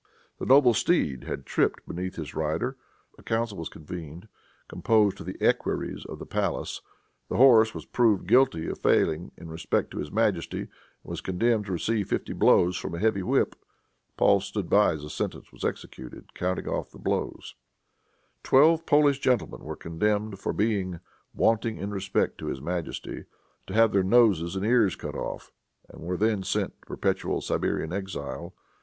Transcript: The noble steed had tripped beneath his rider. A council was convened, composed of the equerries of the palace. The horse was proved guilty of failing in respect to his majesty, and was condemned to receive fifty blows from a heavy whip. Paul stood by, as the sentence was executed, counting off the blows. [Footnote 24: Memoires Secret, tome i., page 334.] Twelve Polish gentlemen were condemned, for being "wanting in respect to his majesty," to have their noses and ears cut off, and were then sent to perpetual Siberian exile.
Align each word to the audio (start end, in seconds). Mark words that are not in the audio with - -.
The 0.39 0.47
noble 0.47 0.73
steed 0.73 1.25
had 1.25 1.45
tripped 1.45 1.85
beneath 1.85 2.15
his 2.15 2.33
rider. 2.33 2.75
A 3.19 3.21
council 3.21 3.59
was 3.59 3.69
convened, 3.69 4.27
composed 4.67 5.19
of 5.19 5.27
the 5.27 5.37
equerries 5.39 6.05
of 6.05 6.17
the 6.17 6.25
palace. 6.25 6.81
The 7.29 7.37
horse 7.37 7.75
was 7.75 7.85
proved 7.85 8.25
guilty 8.25 8.67
of 8.67 8.79
failing 8.79 9.31
in 9.37 9.47
respect 9.49 9.91
to 9.91 9.99
his 9.99 10.11
majesty, 10.11 10.61
and 10.61 10.69
was 11.03 11.21
condemned 11.21 11.67
to 11.67 11.73
receive 11.73 12.07
fifty 12.09 12.33
blows 12.33 12.77
from 12.77 12.95
a 12.95 12.97
heavy 12.99 13.21
whip. 13.21 13.55
Paul 14.17 14.39
stood 14.39 14.71
by, 14.71 14.93
as 14.93 15.03
the 15.03 15.09
sentence 15.11 15.51
was 15.53 15.63
executed, 15.63 16.33
counting 16.33 16.67
off 16.67 16.89
the 16.89 16.97
blows. 16.97 17.53
[Footnote 18.41 18.43
24: 18.43 18.59
Memoires 18.59 18.79
Secret, 18.81 18.81
tome 18.81 18.81
i., 18.81 18.81
page 18.81 18.81
334.] 18.81 18.81
Twelve 18.81 18.85
Polish 18.87 19.19
gentlemen 19.19 19.63
were 19.63 19.75
condemned, 19.75 20.39
for 20.39 20.51
being 20.51 20.99
"wanting 21.35 21.77
in 21.77 21.91
respect 21.91 22.39
to 22.39 22.47
his 22.47 22.59
majesty," 22.59 23.25
to 23.67 23.73
have 23.75 23.91
their 23.91 24.01
noses 24.01 24.55
and 24.55 24.65
ears 24.65 24.95
cut 24.95 25.13
off, 25.13 25.51
and 25.87 26.01
were 26.01 26.17
then 26.17 26.41
sent 26.41 26.73
to 26.81 26.87
perpetual 26.87 27.39
Siberian 27.39 27.93
exile. 27.93 28.55